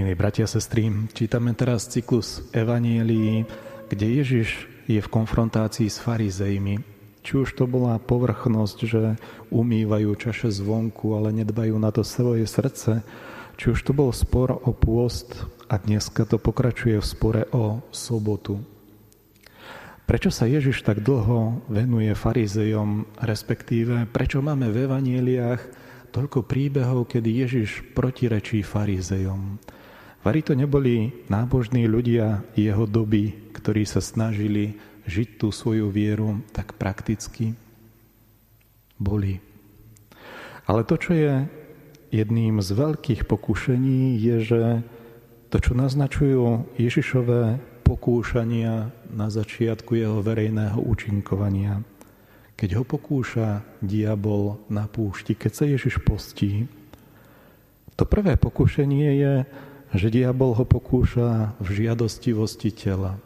Milí 0.00 0.16
bratia 0.16 0.48
a 0.48 0.52
sestry, 0.56 0.88
čítame 1.12 1.52
teraz 1.52 1.84
cyklus 1.84 2.40
Evanielii, 2.56 3.44
kde 3.92 4.06
Ježiš 4.08 4.48
je 4.88 4.96
v 4.96 5.12
konfrontácii 5.12 5.92
s 5.92 6.00
farizejmi. 6.00 6.80
Či 7.20 7.32
už 7.44 7.52
to 7.52 7.68
bola 7.68 8.00
povrchnosť, 8.00 8.78
že 8.88 9.20
umývajú 9.52 10.08
čaše 10.16 10.48
zvonku, 10.56 11.12
ale 11.12 11.36
nedbajú 11.36 11.76
na 11.76 11.92
to 11.92 12.00
svoje 12.00 12.48
srdce, 12.48 13.04
či 13.60 13.76
už 13.76 13.84
to 13.84 13.92
bol 13.92 14.08
spor 14.08 14.56
o 14.64 14.72
pôst 14.72 15.36
a 15.68 15.76
dneska 15.76 16.24
to 16.24 16.40
pokračuje 16.40 16.96
v 16.96 17.04
spore 17.04 17.42
o 17.52 17.84
sobotu. 17.92 18.56
Prečo 20.08 20.32
sa 20.32 20.48
Ježiš 20.48 20.80
tak 20.80 21.04
dlho 21.04 21.68
venuje 21.68 22.16
farizejom, 22.16 23.20
respektíve 23.20 24.08
prečo 24.08 24.40
máme 24.40 24.72
v 24.72 24.88
evanieliách 24.88 25.62
toľko 26.08 26.48
príbehov, 26.48 27.04
kedy 27.04 27.44
Ježiš 27.44 27.84
protirečí 27.92 28.64
farizejom? 28.64 29.60
Vari 30.20 30.44
to 30.44 30.52
neboli 30.52 31.24
nábožní 31.32 31.88
ľudia 31.88 32.44
jeho 32.52 32.84
doby, 32.84 33.52
ktorí 33.56 33.88
sa 33.88 34.04
snažili 34.04 34.76
žiť 35.08 35.40
tú 35.40 35.48
svoju 35.48 35.88
vieru 35.88 36.44
tak 36.52 36.76
prakticky? 36.76 37.56
Boli. 39.00 39.40
Ale 40.68 40.84
to, 40.84 41.00
čo 41.00 41.16
je 41.16 41.34
jedným 42.12 42.60
z 42.60 42.68
veľkých 42.68 43.24
pokušení, 43.24 44.20
je, 44.20 44.36
že 44.44 44.62
to, 45.48 45.56
čo 45.56 45.72
naznačujú 45.72 46.76
Ježišové 46.76 47.58
pokúšania 47.82 48.92
na 49.08 49.26
začiatku 49.32 49.96
jeho 49.96 50.20
verejného 50.20 50.78
účinkovania, 50.78 51.80
keď 52.60 52.76
ho 52.76 52.84
pokúša 52.84 53.64
diabol 53.80 54.60
na 54.68 54.84
púšti, 54.84 55.32
keď 55.32 55.52
sa 55.56 55.64
Ježiš 55.64 55.96
postí, 56.04 56.68
to 57.96 58.04
prvé 58.04 58.36
pokušenie 58.36 59.10
je, 59.16 59.34
že 59.94 60.08
diabol 60.10 60.54
ho 60.54 60.62
pokúša 60.62 61.58
v 61.58 61.68
žiadostivosti 61.82 62.70
tela. 62.70 63.18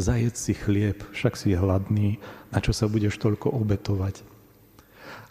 Zajedz 0.00 0.48
si 0.48 0.54
chlieb, 0.56 1.04
však 1.12 1.36
si 1.36 1.52
hladný, 1.52 2.16
na 2.48 2.58
čo 2.64 2.72
sa 2.72 2.88
budeš 2.88 3.20
toľko 3.20 3.52
obetovať. 3.52 4.24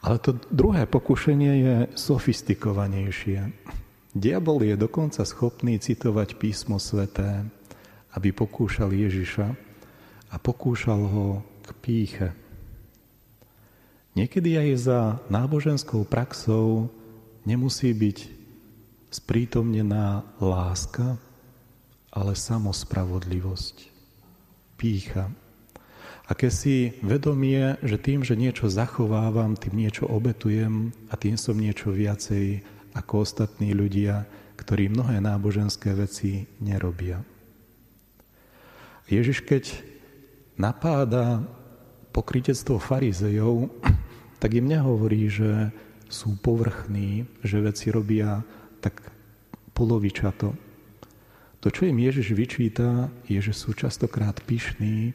Ale 0.06 0.22
to 0.22 0.38
druhé 0.54 0.86
pokušenie 0.86 1.54
je 1.60 1.76
sofistikovanejšie. 1.98 3.50
Diabol 4.14 4.62
je 4.66 4.76
dokonca 4.78 5.26
schopný 5.26 5.82
citovať 5.82 6.38
písmo 6.38 6.78
sveté, 6.78 7.46
aby 8.14 8.30
pokúšal 8.30 8.94
Ježiša 8.94 9.48
a 10.30 10.36
pokúšal 10.38 11.02
ho 11.02 11.28
k 11.66 11.70
píche. 11.82 12.30
Niekedy 14.14 14.58
aj 14.58 14.70
za 14.78 15.00
náboženskou 15.30 16.06
praxou 16.06 16.90
nemusí 17.46 17.94
byť 17.94 18.39
sprítomnená 19.10 20.26
láska, 20.38 21.18
ale 22.10 22.34
samospravodlivosť, 22.34 23.90
pícha. 24.78 25.30
Aké 26.30 26.54
si 26.54 26.94
vedomie, 27.02 27.74
že 27.82 27.98
tým, 27.98 28.22
že 28.22 28.38
niečo 28.38 28.70
zachovávam, 28.70 29.58
tým 29.58 29.82
niečo 29.82 30.06
obetujem 30.06 30.94
a 31.10 31.18
tým 31.18 31.38
som 31.42 31.58
niečo 31.58 31.90
viacej 31.90 32.62
ako 32.94 33.26
ostatní 33.26 33.74
ľudia, 33.74 34.30
ktorí 34.58 34.94
mnohé 34.94 35.22
náboženské 35.22 35.90
veci 35.98 36.46
nerobia. 36.62 37.22
Ježiš, 39.10 39.42
keď 39.42 39.74
napáda 40.54 41.42
pokrytectvo 42.14 42.78
farizejov, 42.78 43.74
tak 44.38 44.54
im 44.54 44.70
nehovorí, 44.70 45.26
že 45.34 45.74
sú 46.10 46.38
povrchní, 46.38 47.26
že 47.42 47.62
veci 47.62 47.90
robia 47.90 48.46
tak 48.80 49.06
polovičato. 49.76 50.56
To, 51.60 51.68
čo 51.68 51.88
im 51.88 52.00
Ježiš 52.00 52.32
vyčíta, 52.32 53.12
je, 53.28 53.40
že 53.44 53.52
sú 53.52 53.76
častokrát 53.76 54.40
pyšní 54.48 55.12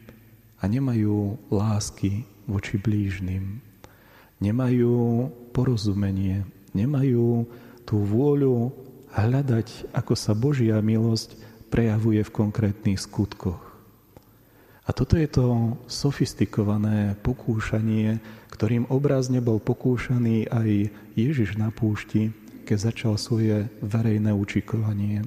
a 0.61 0.69
nemajú 0.69 1.41
lásky 1.49 2.29
voči 2.45 2.77
blížnym. 2.77 3.65
Nemajú 4.45 5.29
porozumenie, 5.57 6.45
nemajú 6.77 7.49
tú 7.89 7.97
vôľu 8.05 8.77
hľadať, 9.17 9.89
ako 9.97 10.13
sa 10.13 10.37
Božia 10.37 10.77
milosť 10.85 11.39
prejavuje 11.73 12.21
v 12.21 12.35
konkrétnych 12.35 13.01
skutkoch. 13.01 13.63
A 14.85 14.93
toto 14.93 15.17
je 15.17 15.29
to 15.33 15.81
sofistikované 15.89 17.17
pokúšanie, 17.25 18.21
ktorým 18.53 18.85
obrazne 18.93 19.41
bol 19.41 19.57
pokúšaný 19.57 20.45
aj 20.53 20.93
Ježiš 21.17 21.57
na 21.57 21.73
púšti, 21.73 22.37
keď 22.65 22.79
začal 22.91 23.15
svoje 23.21 23.69
verejné 23.85 24.33
učikovanie. 24.33 25.23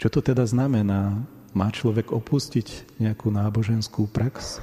Čo 0.00 0.08
to 0.08 0.20
teda 0.22 0.46
znamená? 0.48 1.26
Má 1.50 1.68
človek 1.74 2.14
opustiť 2.14 2.96
nejakú 3.02 3.28
náboženskú 3.28 4.06
prax? 4.06 4.62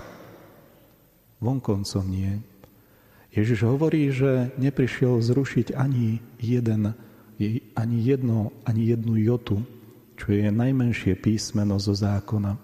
Vonkoncom 1.44 2.08
nie. 2.08 2.42
Ježiš 3.30 3.68
hovorí, 3.68 4.10
že 4.10 4.50
neprišiel 4.58 5.22
zrušiť 5.22 5.78
ani 5.78 6.24
jeden, 6.42 6.96
ani 7.78 7.98
jedno, 8.02 8.50
ani 8.66 8.90
jednu 8.90 9.14
jotu, 9.22 9.62
čo 10.18 10.34
je 10.34 10.50
najmenšie 10.50 11.14
písmeno 11.20 11.78
zo 11.78 11.94
zákona. 11.94 12.58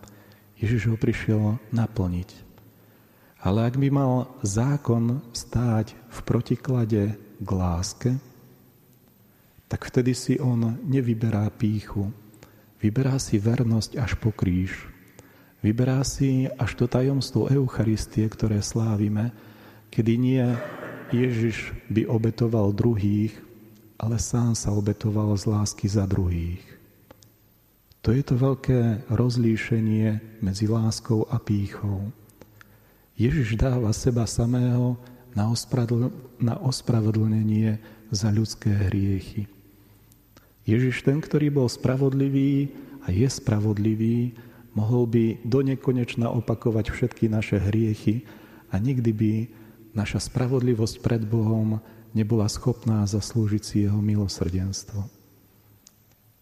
Ježiš 0.58 0.90
ho 0.90 0.98
prišiel 0.98 1.62
naplniť. 1.70 2.30
Ale 3.44 3.68
ak 3.68 3.76
by 3.76 3.90
mal 3.92 4.34
zákon 4.42 5.20
stáť 5.36 5.94
v 6.10 6.20
protiklade 6.24 7.04
k 7.44 7.50
láske, 7.52 8.16
tak 9.74 9.90
vtedy 9.90 10.14
si 10.14 10.38
on 10.38 10.78
nevyberá 10.86 11.50
píchu. 11.50 12.14
Vyberá 12.78 13.18
si 13.18 13.42
vernosť 13.42 13.98
až 13.98 14.14
po 14.22 14.30
kríž. 14.30 14.86
Vyberá 15.66 16.06
si 16.06 16.46
až 16.62 16.78
to 16.78 16.86
tajomstvo 16.86 17.50
Eucharistie, 17.50 18.30
ktoré 18.30 18.62
slávime, 18.62 19.34
kedy 19.90 20.14
nie 20.14 20.46
Ježiš 21.10 21.74
by 21.90 22.06
obetoval 22.06 22.70
druhých, 22.70 23.34
ale 23.98 24.22
sám 24.22 24.54
sa 24.54 24.70
obetoval 24.78 25.34
z 25.42 25.50
lásky 25.50 25.90
za 25.90 26.06
druhých. 26.06 26.62
To 28.06 28.14
je 28.14 28.22
to 28.22 28.38
veľké 28.38 29.10
rozlíšenie 29.10 30.38
medzi 30.46 30.70
láskou 30.70 31.26
a 31.34 31.42
pýchou. 31.42 32.14
Ježiš 33.18 33.58
dáva 33.58 33.90
seba 33.90 34.30
samého 34.30 35.02
na 35.34 36.62
ospravedlnenie 36.62 37.82
za 38.14 38.30
ľudské 38.30 38.70
hriechy. 38.70 39.50
Ježiš, 40.64 41.04
ten, 41.04 41.20
ktorý 41.20 41.52
bol 41.52 41.68
spravodlivý 41.68 42.72
a 43.04 43.12
je 43.12 43.28
spravodlivý, 43.28 44.32
mohol 44.72 45.04
by 45.06 45.44
do 45.44 45.60
nekonečna 45.60 46.32
opakovať 46.32 46.92
všetky 46.92 47.28
naše 47.28 47.60
hriechy 47.60 48.24
a 48.72 48.80
nikdy 48.80 49.12
by 49.12 49.34
naša 49.92 50.24
spravodlivosť 50.32 51.04
pred 51.04 51.22
Bohom 51.28 51.84
nebola 52.16 52.48
schopná 52.48 53.04
zaslúžiť 53.04 53.64
si 53.64 53.76
jeho 53.86 54.00
milosrdenstvo. 54.00 55.04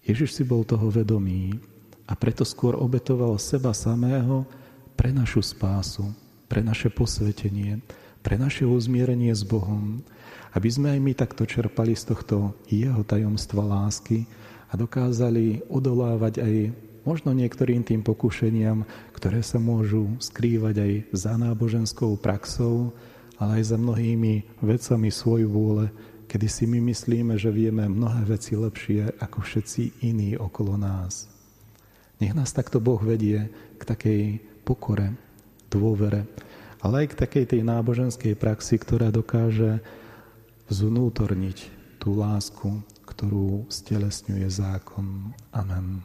Ježiš 0.06 0.38
si 0.38 0.44
bol 0.46 0.66
toho 0.66 0.90
vedomý 0.90 1.58
a 2.06 2.14
preto 2.14 2.46
skôr 2.46 2.78
obetoval 2.78 3.38
seba 3.38 3.74
samého 3.74 4.46
pre 4.98 5.10
našu 5.10 5.42
spásu, 5.42 6.06
pre 6.46 6.62
naše 6.62 6.92
posvetenie, 6.94 7.80
pre 8.22 8.38
naše 8.38 8.64
uzmierenie 8.66 9.34
s 9.34 9.42
Bohom, 9.42 10.06
aby 10.54 10.70
sme 10.70 10.94
aj 10.94 11.00
my 11.02 11.14
takto 11.18 11.44
čerpali 11.46 11.98
z 11.98 12.14
tohto 12.14 12.56
jeho 12.70 13.02
tajomstva 13.06 13.66
lásky 13.66 14.26
a 14.72 14.78
dokázali 14.78 15.66
odolávať 15.68 16.34
aj 16.42 16.56
možno 17.02 17.34
niektorým 17.34 17.82
tým 17.82 18.06
pokušeniam, 18.06 18.86
ktoré 19.16 19.42
sa 19.42 19.58
môžu 19.58 20.16
skrývať 20.22 20.76
aj 20.78 20.92
za 21.12 21.34
náboženskou 21.36 22.14
praxou, 22.22 22.94
ale 23.42 23.62
aj 23.62 23.74
za 23.74 23.78
mnohými 23.82 24.62
vecami 24.62 25.10
svoj 25.10 25.50
vôle, 25.50 25.90
kedy 26.30 26.48
si 26.48 26.64
my 26.70 26.80
myslíme, 26.94 27.36
že 27.36 27.50
vieme 27.50 27.90
mnohé 27.90 28.24
veci 28.30 28.54
lepšie 28.54 29.18
ako 29.20 29.42
všetci 29.42 30.06
iní 30.06 30.38
okolo 30.38 30.78
nás. 30.78 31.28
Nech 32.22 32.38
nás 32.38 32.54
takto 32.54 32.78
Boh 32.78 33.02
vedie 33.02 33.50
k 33.76 33.82
takej 33.82 34.22
pokore, 34.62 35.18
dôvere, 35.74 36.30
ale 36.82 37.06
aj 37.06 37.08
k 37.14 37.20
takej 37.26 37.46
tej 37.56 37.62
náboženskej 37.62 38.34
praxi, 38.34 38.82
ktorá 38.82 39.14
dokáže 39.14 39.82
zvnútorniť 40.68 41.70
tú 42.02 42.18
lásku, 42.18 42.82
ktorú 43.06 43.70
stelesňuje 43.70 44.50
zákon. 44.50 45.30
Amen. 45.54 46.02